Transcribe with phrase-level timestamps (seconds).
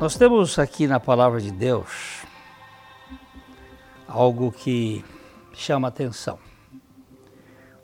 [0.00, 2.22] Nós temos aqui na palavra de Deus
[4.08, 5.04] algo que
[5.52, 6.38] chama atenção.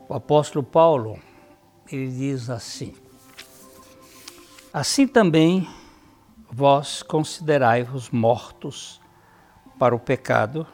[0.08, 1.20] O apóstolo Paulo,
[1.92, 2.94] ele diz assim:
[4.72, 5.68] Assim também
[6.50, 8.98] vós considerai-vos mortos
[9.78, 10.66] para o pecado,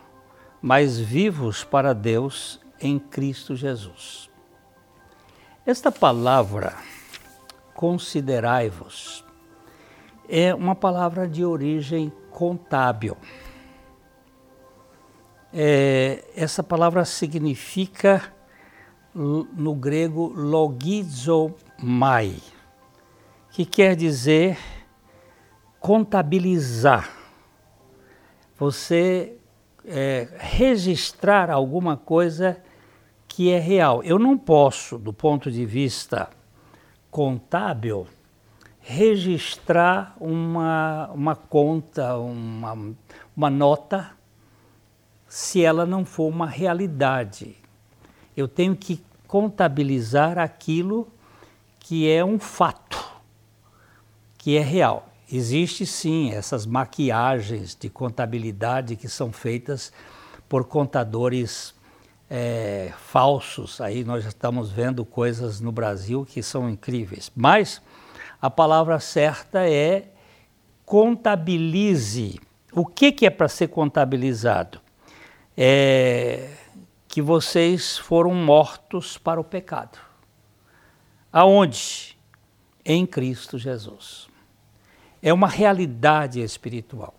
[0.62, 4.30] mas vivos para Deus em Cristo Jesus.
[5.66, 6.77] Esta palavra,
[7.74, 9.24] considerai-vos,
[10.29, 13.17] é uma palavra de origem contábil.
[15.53, 18.23] É, essa palavra significa
[19.15, 21.57] no grego logizomai,
[23.51, 24.57] que quer dizer
[25.79, 27.11] contabilizar.
[28.59, 29.37] Você
[29.84, 32.62] é, registrar alguma coisa
[33.29, 34.03] que é real.
[34.03, 36.31] Eu não posso, do ponto de vista
[37.11, 38.07] contábil,
[38.93, 42.95] registrar uma, uma conta, uma,
[43.35, 44.11] uma nota,
[45.27, 47.57] se ela não for uma realidade.
[48.37, 51.09] Eu tenho que contabilizar aquilo
[51.81, 53.03] que é um fato,
[54.37, 55.09] que é real.
[55.31, 59.91] Existe sim essas maquiagens de contabilidade que são feitas
[60.51, 61.75] por contadores
[62.29, 63.81] é, falsos.
[63.81, 67.33] Aí nós já estamos vendo coisas no Brasil que são incríveis.
[67.35, 67.81] Mas
[68.43, 70.11] a palavra certa é
[70.85, 72.39] contabilize.
[72.73, 74.81] O que, que é para ser contabilizado?
[75.57, 76.51] É
[77.07, 79.98] que vocês foram mortos para o pecado.
[81.33, 82.19] Aonde?
[82.85, 84.33] Em Cristo Jesus
[85.23, 87.15] é uma realidade espiritual.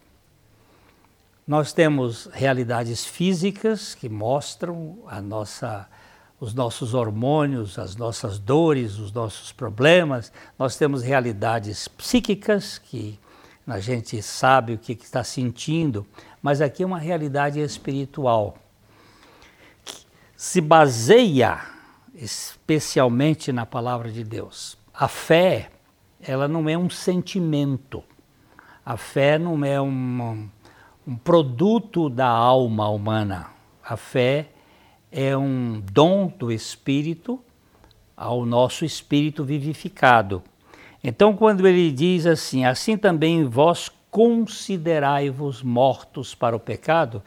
[1.48, 5.88] Nós temos realidades físicas que mostram a nossa,
[6.44, 10.30] os nossos hormônios, as nossas dores, os nossos problemas.
[10.59, 13.17] Nós temos realidades psíquicas que
[13.66, 16.05] a gente sabe o que está sentindo,
[16.42, 18.58] mas aqui é uma realidade espiritual
[19.86, 20.05] que
[20.36, 21.61] se baseia
[22.14, 24.77] especialmente na palavra de Deus.
[24.93, 25.71] A fé
[26.21, 28.03] ela não é um sentimento.
[28.86, 30.49] A fé não é um,
[31.08, 33.48] um produto da alma humana.
[33.82, 34.49] A fé
[35.14, 37.40] é um dom do Espírito
[38.18, 40.42] ao nosso espírito vivificado.
[41.04, 47.22] Então, quando ele diz assim, assim também vós considerai-vos mortos para o pecado,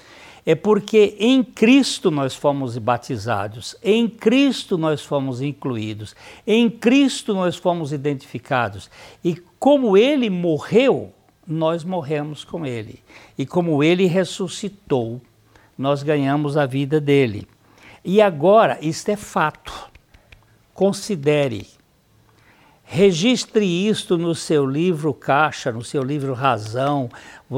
[0.44, 6.14] é porque em Cristo nós fomos batizados, em Cristo nós fomos incluídos,
[6.46, 8.90] em Cristo nós fomos identificados.
[9.22, 11.12] E como ele morreu,
[11.46, 13.00] nós morremos com ele.
[13.36, 15.20] E como ele ressuscitou,
[15.76, 17.46] nós ganhamos a vida dele.
[18.08, 19.90] E agora, isto é fato.
[20.72, 21.66] Considere
[22.88, 27.08] Registre isto no seu livro Caixa, no seu livro Razão,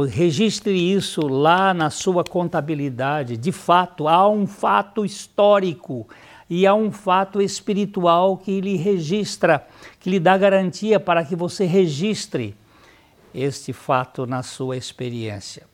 [0.09, 3.37] registre isso lá na sua contabilidade.
[3.37, 6.09] De fato, há um fato histórico
[6.49, 9.67] e há um fato espiritual que lhe registra,
[10.01, 12.57] que lhe dá garantia para que você registre
[13.35, 15.67] este fato na sua experiência.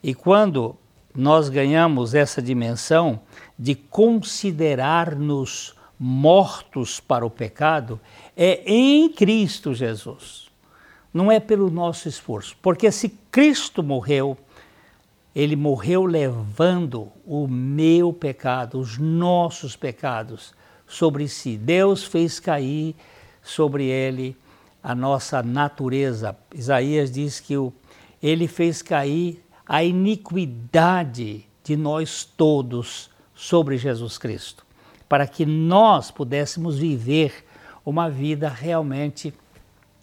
[0.00, 0.76] E quando
[1.14, 3.20] nós ganhamos essa dimensão
[3.58, 8.00] de considerar-nos mortos para o pecado
[8.36, 10.48] é em Cristo Jesus.
[11.12, 12.56] Não é pelo nosso esforço.
[12.62, 14.38] Porque se Cristo morreu,
[15.34, 20.54] ele morreu levando o meu pecado, os nossos pecados
[20.86, 21.56] sobre si.
[21.56, 22.94] Deus fez cair
[23.42, 24.36] sobre ele
[24.82, 26.36] a nossa natureza.
[26.54, 27.72] Isaías diz que o,
[28.22, 29.42] ele fez cair
[29.72, 34.66] a iniquidade de nós todos sobre Jesus Cristo
[35.08, 37.46] para que nós pudéssemos viver
[37.86, 39.32] uma vida realmente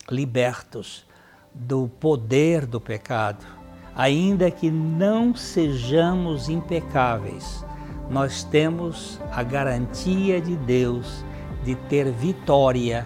[0.09, 1.05] libertos
[1.53, 3.45] do poder do pecado.
[3.93, 7.65] Ainda que não sejamos impecáveis,
[8.09, 11.25] nós temos a garantia de Deus
[11.65, 13.05] de ter vitória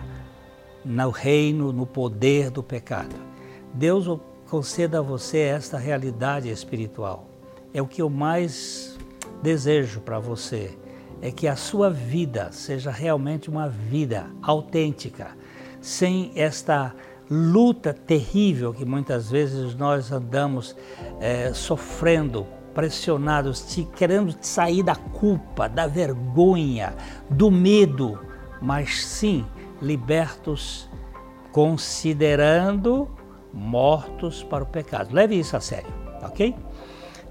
[0.85, 3.15] no reino, no poder do pecado.
[3.73, 4.05] Deus
[4.51, 7.25] conceda a você esta realidade espiritual.
[7.73, 8.99] É o que eu mais
[9.41, 10.77] desejo para você
[11.21, 15.37] é que a sua vida seja realmente uma vida autêntica,
[15.79, 16.93] sem esta
[17.29, 20.75] luta terrível que muitas vezes nós andamos
[21.21, 26.93] é, sofrendo, pressionados, te, querendo sair da culpa, da vergonha,
[27.29, 28.19] do medo,
[28.61, 29.45] mas sim
[29.81, 30.89] libertos,
[31.53, 33.07] considerando
[33.53, 35.13] mortos para o pecado.
[35.13, 36.55] Leve isso a sério, ok?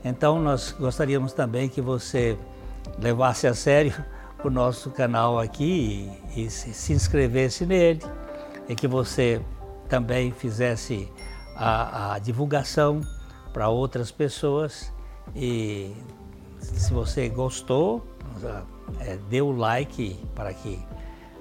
[0.04, 2.38] Então nós gostaríamos também que você
[2.98, 3.94] levasse a sério
[4.42, 8.00] o nosso canal aqui e, e se, se inscrevesse nele
[8.68, 9.40] e que você
[9.88, 11.08] também fizesse
[11.56, 13.00] a, a divulgação
[13.52, 14.92] para outras pessoas
[15.34, 15.94] e
[16.60, 18.06] se você gostou,
[19.00, 20.78] é, dê o like para que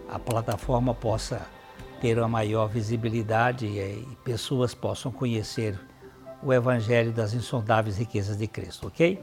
[0.09, 1.41] a plataforma possa
[1.99, 5.79] ter uma maior visibilidade e, e pessoas possam conhecer
[6.41, 9.21] o Evangelho das insondáveis riquezas de Cristo, ok?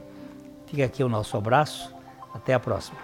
[0.67, 1.93] Fica aqui o nosso abraço,
[2.33, 2.99] até a próxima.